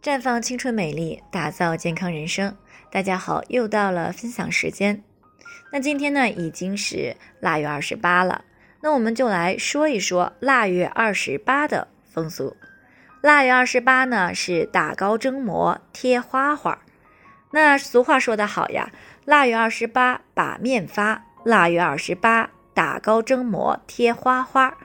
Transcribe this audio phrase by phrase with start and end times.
[0.00, 2.56] 绽放青春美丽，打造健康人生。
[2.88, 5.02] 大家好，又到了分享时间。
[5.72, 8.44] 那今天呢，已经是腊月二十八了。
[8.80, 12.56] 那我们就来说一说腊月二十八的风俗。
[13.22, 16.78] 腊月二十八呢，是打糕蒸馍贴花花。
[17.50, 18.92] 那俗话说得好呀，
[19.24, 24.78] 腊月二十八把面发，腊月二十八打糕蒸馍贴花花。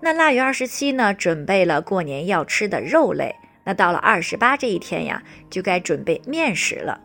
[0.00, 3.36] 那腊月二十七呢，准备了过年要吃的肉类。
[3.66, 5.20] 那到了二十八这一天呀，
[5.50, 7.00] 就该准备面食了，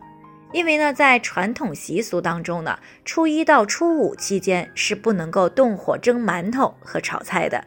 [0.52, 7.64] 因为呢，在传统习俗当中呢，初一到初五期间是不能够动火蒸馒头和炒菜的。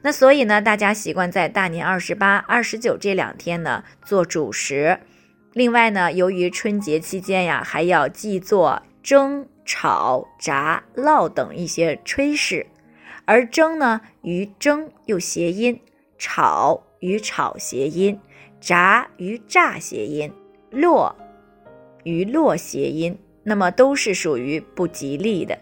[0.00, 5.00] 那所以呢，大家习惯在大年二十八、二十九这两天呢做主食。
[5.52, 12.66] 另外呢，由于春节期间呀，还要忌做蒸、炒、炸、烙等一些炊事，
[13.26, 15.78] 而蒸呢，与蒸又谐音，
[16.18, 16.82] 炒。
[17.04, 18.18] 与炒谐音，
[18.58, 20.32] 炸与炸谐音，
[20.70, 21.14] 落
[22.02, 25.58] 与落谐音，那么都是属于不吉利的。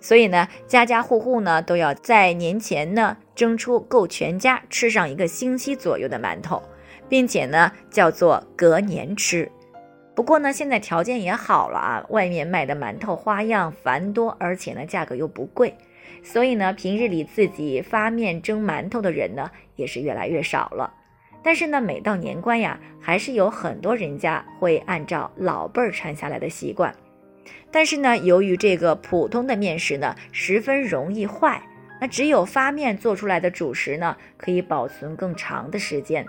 [0.00, 6.62] 所以呢，家家户户呢都要在年前呢蒸出够全家吃上一个星期左右的馒头，
[7.08, 9.50] 并且呢叫做隔年吃。
[10.14, 15.74] 不过呢，现在条件也好了啊，外面卖的馒头花样繁多，而且呢价格又不贵。
[16.22, 20.94] 所以呢，平日里自己发面蒸馒头的人呢，也是越来越少了。
[21.42, 26.94] 但是呢，每到年关呀，还是有很多人家会按照老辈儿传下来的习惯。
[27.70, 31.60] 但是呢，由于这个普通的面食呢，十分容易坏，
[32.00, 36.24] 那只有发面做出来的主食呢，可以保存更长的时间。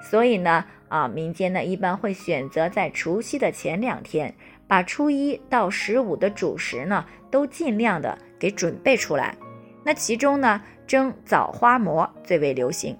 [0.00, 4.34] 所以呢，啊，民间呢一般会选择在除夕的前两天，
[4.66, 9.36] 把初一到十五的主食呢，都尽量的给准备出来。
[9.84, 12.96] 那其中呢，蒸枣花馍最为流行。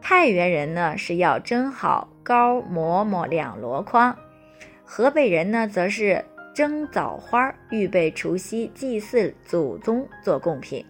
[0.00, 4.16] 太原人呢是要蒸好糕馍馍两箩筐，
[4.84, 10.84] 河北人呢则是蒸枣花，预备除夕祭祀祖宗做贡品。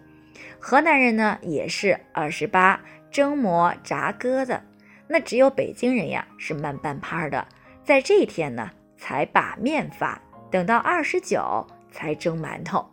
[0.59, 4.59] 河南人呢也是二十八蒸馍炸鸽子。
[5.07, 7.47] 那只有北京人呀是慢半拍的，
[7.83, 12.85] 在这一天呢才把面发，等到二十九才蒸馒头。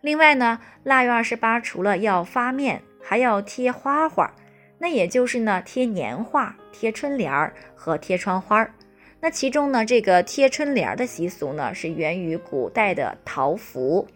[0.00, 4.32] 另外呢，腊月二十八除了要发面，还要贴花花，
[4.78, 8.72] 那也就是呢贴年画、贴春联儿和贴窗花儿。
[9.20, 14.06] 那其中呢，这个贴春联儿的习俗呢，是源于古代的桃符。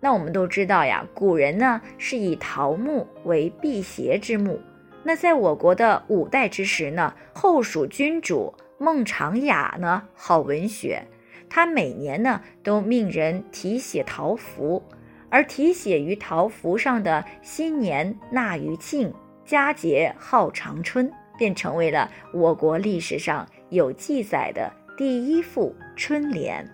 [0.00, 4.60] 那我们都知道呀，古人呢是以桃木为辟邪之木。
[5.08, 11.02] 那在我国的五代之时呢，后蜀君主孟尝雅呢好文学，
[11.48, 14.82] 他每年呢都命人题写桃符。
[15.30, 19.10] 而题写于桃符上的“新年纳余庆，
[19.46, 26.70] 佳节号长春”便成为了我国历史上有记载的第一副春联。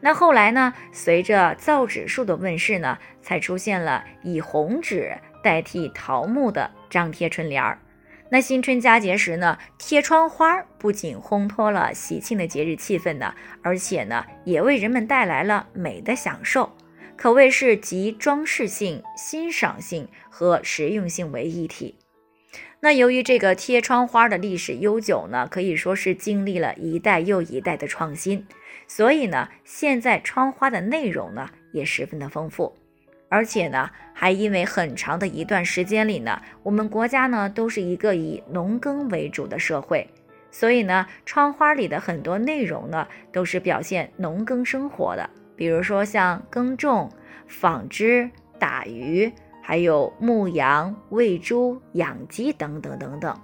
[0.00, 7.78] 那后来呢，随着造纸术的问世呢，才出现了以红纸代替桃木的张贴春联儿。
[8.30, 16.72] 那新春佳节时呢，贴窗花不仅烘托了喜庆的节日气氛呢，而且呢，也为人们带来了美的享受。
[17.16, 21.98] 可谓是集装饰性、欣赏性和实用性为一体。
[22.80, 28.46] 那由于这个贴窗花的历史悠久呢，可以说是经历了一代又一代的创新，
[28.88, 32.74] 所以呢，现在窗花的内容呢也十分的丰富，
[33.28, 40.08] 而且呢，还因为很长的一段时间里呢，我们国家呢都是一个以农耕为主的社会，
[40.50, 45.28] 所以呢，窗花里的很多内容呢都是表现农耕生活的。
[45.54, 47.10] 比如说像耕种、
[47.46, 49.30] 纺织、打鱼，
[49.70, 53.40] 还有牧羊、喂猪、养鸡等等等等。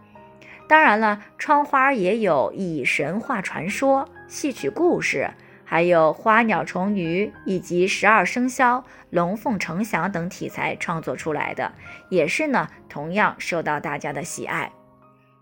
[0.68, 5.30] 当然了，窗花也有以神话传说、戏曲故事，
[5.64, 11.72] 还有花鸟虫鱼以及十二生肖、龙凤呈祥等题材创作出来的，
[12.10, 14.72] 也是呢同样受到大家的喜爱。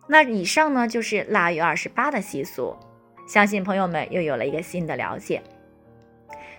[0.06, 2.76] 那以上呢就是腊月二十八的习俗，
[3.26, 5.42] 相信朋友们又有了一个新的了解。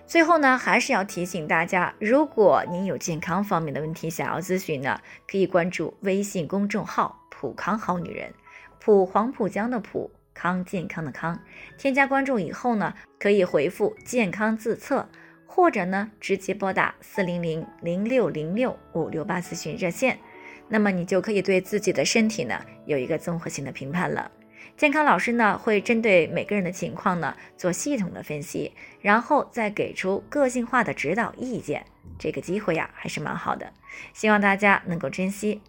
[0.07, 8.31] 最后呢，还是要提醒大家，如果您有健康方面的问题想要咨询呢，可以关注微信公众号“普康好女人”，
[8.79, 11.39] 普黄浦江的普康健康的康。
[11.77, 15.09] 添加关注以后呢，可以回复“健康自测”，
[15.47, 20.19] 或者呢，直接拨打四零零零六零六五六八咨询热线，
[20.69, 24.29] 那么你就可以对自己的身体呢有一个综合性的评判了。
[24.77, 31.85] 健康老师呢会针对每个人的情况呢做系统的分析，然后再给出个性化的指导意见。
[32.19, 33.73] 这个机会呀还是蛮好的，
[34.13, 35.61] 希望大家能够珍惜。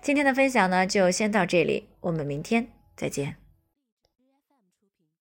[0.00, 3.41] 今天的分享呢就先到这里，我们明天再见。